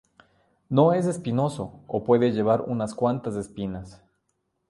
No 0.67 0.93
es 0.93 1.05
espinoso 1.05 1.83
o 1.85 2.03
puede 2.03 2.31
llevar 2.31 2.61
unas 2.63 2.95
cuantas 2.95 3.35
espinas. 3.35 4.01